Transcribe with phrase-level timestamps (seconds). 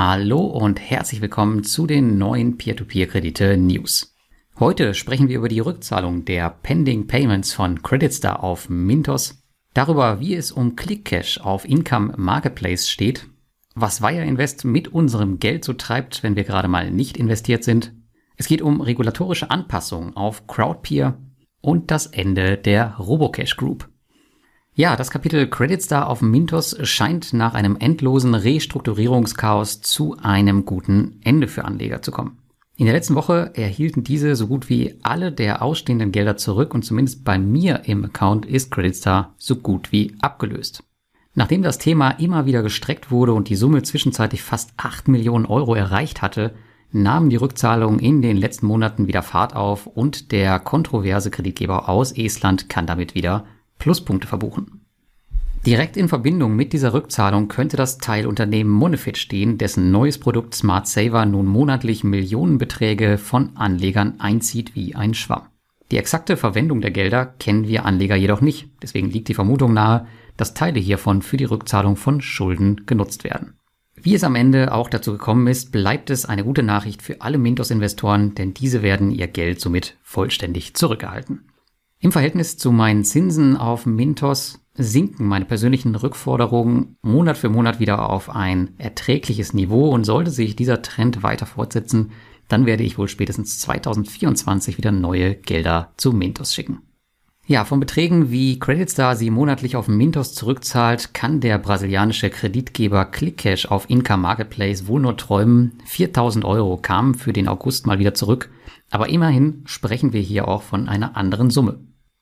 [0.00, 4.14] Hallo und herzlich willkommen zu den neuen Peer-to-Peer-Kredite-News.
[4.60, 9.42] Heute sprechen wir über die Rückzahlung der Pending Payments von CreditStar auf Mintos,
[9.74, 13.26] darüber, wie es um ClickCash auf Income Marketplace steht,
[13.74, 17.92] was Wire Invest mit unserem Geld so treibt, wenn wir gerade mal nicht investiert sind.
[18.36, 21.18] Es geht um regulatorische Anpassungen auf Crowdpeer
[21.60, 23.88] und das Ende der Robocash Group.
[24.80, 31.18] Ja, das Kapitel Credit Star auf Mintos scheint nach einem endlosen Restrukturierungschaos zu einem guten
[31.24, 32.38] Ende für Anleger zu kommen.
[32.76, 36.84] In der letzten Woche erhielten diese so gut wie alle der ausstehenden Gelder zurück und
[36.84, 40.84] zumindest bei mir im Account ist Credit Star so gut wie abgelöst.
[41.34, 45.74] Nachdem das Thema immer wieder gestreckt wurde und die Summe zwischenzeitlich fast 8 Millionen Euro
[45.74, 46.54] erreicht hatte,
[46.92, 52.12] nahmen die Rückzahlungen in den letzten Monaten wieder Fahrt auf und der kontroverse Kreditgeber aus
[52.12, 53.44] Estland kann damit wieder
[53.78, 54.84] Pluspunkte verbuchen.
[55.66, 60.86] Direkt in Verbindung mit dieser Rückzahlung könnte das Teilunternehmen Monefit stehen, dessen neues Produkt Smart
[60.86, 65.48] Saver nun monatlich Millionenbeträge von Anlegern einzieht wie ein Schwamm.
[65.90, 70.06] Die exakte Verwendung der Gelder kennen wir Anleger jedoch nicht, deswegen liegt die Vermutung nahe,
[70.36, 73.54] dass Teile hiervon für die Rückzahlung von Schulden genutzt werden.
[73.94, 77.38] Wie es am Ende auch dazu gekommen ist, bleibt es eine gute Nachricht für alle
[77.38, 81.48] Mintos-Investoren, denn diese werden ihr Geld somit vollständig zurückerhalten.
[82.00, 88.08] Im Verhältnis zu meinen Zinsen auf Mintos sinken meine persönlichen Rückforderungen Monat für Monat wieder
[88.08, 92.12] auf ein erträgliches Niveau und sollte sich dieser Trend weiter fortsetzen,
[92.46, 96.87] dann werde ich wohl spätestens 2024 wieder neue Gelder zu Mintos schicken.
[97.48, 103.66] Ja, von Beträgen wie CreditStar sie monatlich auf Mintos zurückzahlt, kann der brasilianische Kreditgeber ClickCash
[103.66, 105.80] auf Inca Marketplace wohl nur träumen.
[105.86, 108.50] 4000 Euro kamen für den August mal wieder zurück,
[108.90, 111.80] aber immerhin sprechen wir hier auch von einer anderen Summe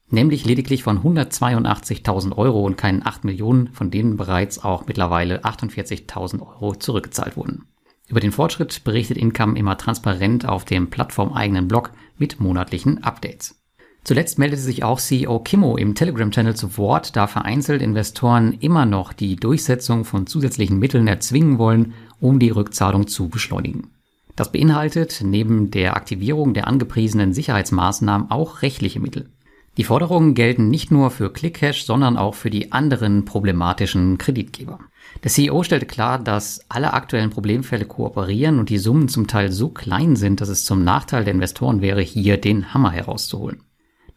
[0.09, 6.41] nämlich lediglich von 182.000 Euro und keinen 8 Millionen, von denen bereits auch mittlerweile 48.000
[6.41, 7.67] Euro zurückgezahlt wurden.
[8.09, 13.61] Über den Fortschritt berichtet Income immer transparent auf dem plattformeigenen Blog mit monatlichen Updates.
[14.07, 19.13] Zuletzt meldete sich auch CEO Kimmo im Telegram-Channel zu Wort, da vereinzelt Investoren immer noch
[19.13, 23.91] die Durchsetzung von zusätzlichen Mitteln erzwingen wollen, um die Rückzahlung zu beschleunigen.
[24.37, 29.29] Das beinhaltet neben der Aktivierung der angepriesenen Sicherheitsmaßnahmen auch rechtliche Mittel.
[29.77, 34.79] Die Forderungen gelten nicht nur für ClickCash, sondern auch für die anderen problematischen Kreditgeber.
[35.25, 39.69] Der CEO stellte klar, dass alle aktuellen Problemfälle kooperieren und die Summen zum Teil so
[39.69, 43.63] klein sind, dass es zum Nachteil der Investoren wäre, hier den Hammer herauszuholen.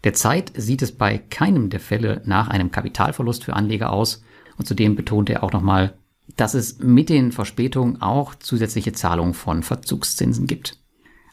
[0.03, 4.23] Derzeit sieht es bei keinem der Fälle nach einem Kapitalverlust für Anleger aus
[4.57, 5.93] und zudem betonte er auch nochmal,
[6.37, 10.77] dass es mit den Verspätungen auch zusätzliche Zahlungen von Verzugszinsen gibt.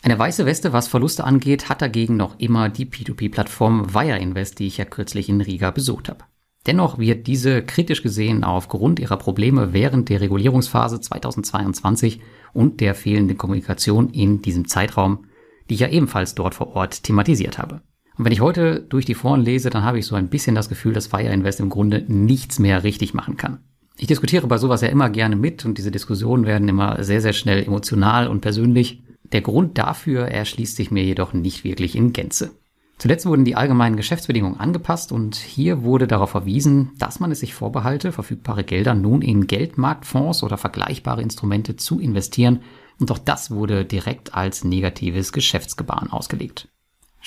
[0.02, 4.66] Eine weiße Weste, was Verluste angeht, hat dagegen noch immer die P2P-Plattform Wire Invest, die
[4.66, 6.24] ich ja kürzlich in Riga besucht habe.
[6.66, 12.20] Dennoch wird diese kritisch gesehen aufgrund ihrer Probleme während der Regulierungsphase 2022
[12.52, 15.26] und der fehlenden Kommunikation in diesem Zeitraum,
[15.68, 17.82] die ich ja ebenfalls dort vor Ort thematisiert habe.
[18.18, 20.68] Und wenn ich heute durch die Foren lese, dann habe ich so ein bisschen das
[20.68, 23.58] Gefühl, dass Wire Invest im Grunde nichts mehr richtig machen kann.
[23.98, 27.32] Ich diskutiere bei sowas ja immer gerne mit und diese Diskussionen werden immer sehr, sehr
[27.32, 29.02] schnell emotional und persönlich.
[29.32, 32.52] Der Grund dafür erschließt sich mir jedoch nicht wirklich in Gänze.
[32.98, 37.52] Zuletzt wurden die allgemeinen Geschäftsbedingungen angepasst und hier wurde darauf verwiesen, dass man es sich
[37.52, 42.60] vorbehalte, verfügbare Gelder nun in Geldmarktfonds oder vergleichbare Instrumente zu investieren
[42.98, 46.68] und auch das wurde direkt als negatives Geschäftsgebaren ausgelegt.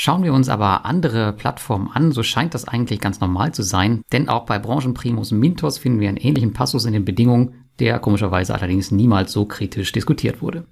[0.01, 4.01] Schauen wir uns aber andere Plattformen an, so scheint das eigentlich ganz normal zu sein,
[4.13, 8.55] denn auch bei Branchenprimus Mintos finden wir einen ähnlichen Passus in den Bedingungen, der komischerweise
[8.55, 10.63] allerdings niemals so kritisch diskutiert wurde.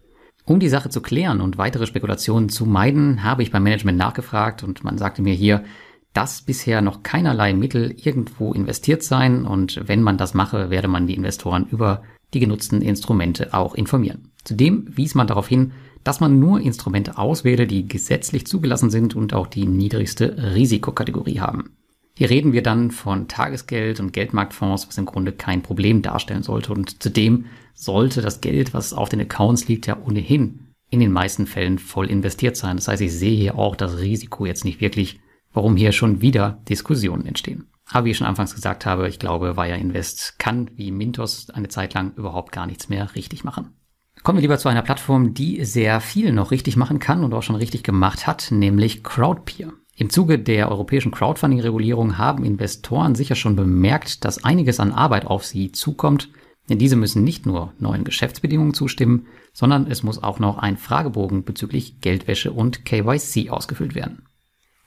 [0.46, 4.64] Um die Sache zu klären und weitere Spekulationen zu meiden, habe ich beim Management nachgefragt
[4.64, 5.66] und man sagte mir hier,
[6.14, 11.06] dass bisher noch keinerlei Mittel irgendwo investiert seien und wenn man das mache, werde man
[11.06, 12.02] die Investoren über
[12.34, 14.32] die genutzten Instrumente auch informieren.
[14.46, 15.74] Zudem wies man darauf hin,
[16.08, 21.76] dass man nur Instrumente auswähle, die gesetzlich zugelassen sind und auch die niedrigste Risikokategorie haben.
[22.16, 26.72] Hier reden wir dann von Tagesgeld und Geldmarktfonds, was im Grunde kein Problem darstellen sollte.
[26.72, 31.46] Und zudem sollte das Geld, was auf den Accounts liegt, ja ohnehin in den meisten
[31.46, 32.78] Fällen voll investiert sein.
[32.78, 35.20] Das heißt, ich sehe hier auch das Risiko jetzt nicht wirklich,
[35.52, 37.68] warum hier schon wieder Diskussionen entstehen.
[37.92, 41.68] Aber wie ich schon anfangs gesagt habe, ich glaube, Wire Invest kann wie Mintos eine
[41.68, 43.74] Zeit lang überhaupt gar nichts mehr richtig machen.
[44.28, 47.44] Kommen wir lieber zu einer Plattform, die sehr viel noch richtig machen kann und auch
[47.44, 49.72] schon richtig gemacht hat, nämlich Crowdpeer.
[49.96, 55.46] Im Zuge der europäischen Crowdfunding-Regulierung haben Investoren sicher schon bemerkt, dass einiges an Arbeit auf
[55.46, 56.28] sie zukommt,
[56.70, 61.46] denn diese müssen nicht nur neuen Geschäftsbedingungen zustimmen, sondern es muss auch noch ein Fragebogen
[61.46, 64.24] bezüglich Geldwäsche und KYC ausgefüllt werden.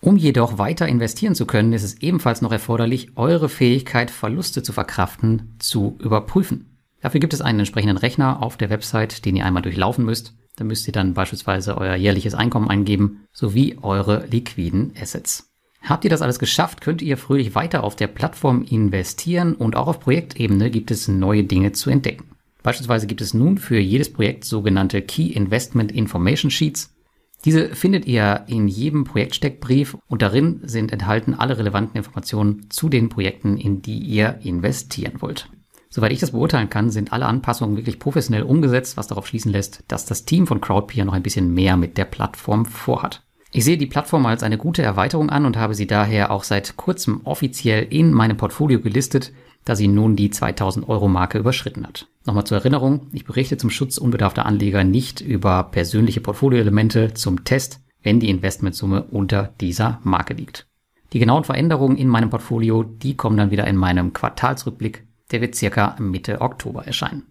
[0.02, 4.74] Um jedoch weiter investieren zu können, ist es ebenfalls noch erforderlich, eure Fähigkeit, Verluste zu
[4.74, 6.69] verkraften, zu überprüfen.
[7.00, 10.34] Dafür gibt es einen entsprechenden Rechner auf der Website, den ihr einmal durchlaufen müsst.
[10.56, 15.50] Da müsst ihr dann beispielsweise euer jährliches Einkommen eingeben sowie eure liquiden Assets.
[15.82, 19.86] Habt ihr das alles geschafft, könnt ihr fröhlich weiter auf der Plattform investieren und auch
[19.86, 22.36] auf Projektebene gibt es neue Dinge zu entdecken.
[22.62, 26.94] Beispielsweise gibt es nun für jedes Projekt sogenannte Key Investment Information Sheets.
[27.46, 33.08] Diese findet ihr in jedem Projektsteckbrief und darin sind enthalten alle relevanten Informationen zu den
[33.08, 35.48] Projekten, in die ihr investieren wollt.
[35.92, 39.82] Soweit ich das beurteilen kann, sind alle Anpassungen wirklich professionell umgesetzt, was darauf schließen lässt,
[39.88, 43.24] dass das Team von Crowdpeer noch ein bisschen mehr mit der Plattform vorhat.
[43.50, 46.76] Ich sehe die Plattform als eine gute Erweiterung an und habe sie daher auch seit
[46.76, 49.32] kurzem offiziell in meinem Portfolio gelistet,
[49.64, 52.06] da sie nun die 2000 Euro Marke überschritten hat.
[52.24, 57.80] Nochmal zur Erinnerung, ich berichte zum Schutz unbedarfter Anleger nicht über persönliche Portfolioelemente zum Test,
[58.04, 60.68] wenn die Investmentsumme unter dieser Marke liegt.
[61.12, 65.54] Die genauen Veränderungen in meinem Portfolio, die kommen dann wieder in meinem Quartalsrückblick, der wird
[65.54, 67.24] circa Mitte Oktober erscheinen.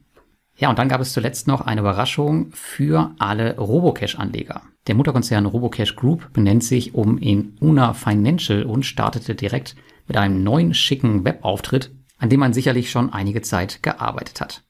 [0.60, 4.62] Ja, und dann gab es zuletzt noch eine Überraschung für alle Robocash-Anleger.
[4.88, 9.76] Der Mutterkonzern Robocash Group benennt sich um in Una Financial und startete direkt
[10.08, 14.64] mit einem neuen schicken Webauftritt, an dem man sicherlich schon einige Zeit gearbeitet hat.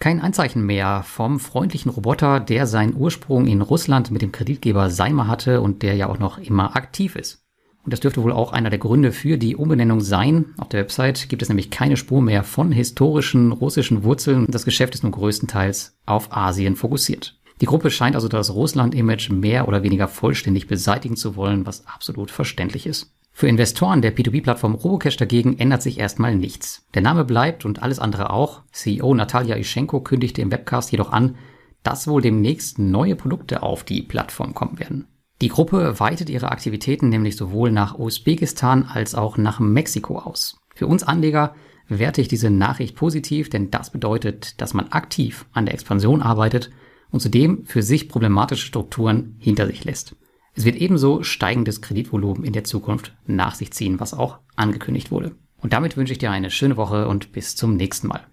[0.00, 5.28] Kein Anzeichen mehr vom freundlichen Roboter, der seinen Ursprung in Russland mit dem Kreditgeber Seimer
[5.28, 7.45] hatte und der ja auch noch immer aktiv ist.
[7.86, 10.46] Und das dürfte wohl auch einer der Gründe für die Umbenennung sein.
[10.58, 14.46] Auf der Website gibt es nämlich keine Spur mehr von historischen russischen Wurzeln.
[14.48, 17.38] Das Geschäft ist nun größtenteils auf Asien fokussiert.
[17.60, 22.32] Die Gruppe scheint also das Russland-Image mehr oder weniger vollständig beseitigen zu wollen, was absolut
[22.32, 23.12] verständlich ist.
[23.30, 26.84] Für Investoren der P2P-Plattform Robocash dagegen ändert sich erstmal nichts.
[26.94, 28.62] Der Name bleibt und alles andere auch.
[28.72, 31.36] CEO Natalia Ischenko kündigte im Webcast jedoch an,
[31.84, 35.06] dass wohl demnächst neue Produkte auf die Plattform kommen werden.
[35.42, 40.58] Die Gruppe weitet ihre Aktivitäten nämlich sowohl nach Usbekistan als auch nach Mexiko aus.
[40.74, 41.54] Für uns Anleger
[41.88, 46.70] werte ich diese Nachricht positiv, denn das bedeutet, dass man aktiv an der Expansion arbeitet
[47.10, 50.16] und zudem für sich problematische Strukturen hinter sich lässt.
[50.54, 55.36] Es wird ebenso steigendes Kreditvolumen in der Zukunft nach sich ziehen, was auch angekündigt wurde.
[55.58, 58.26] Und damit wünsche ich dir eine schöne Woche und bis zum nächsten Mal.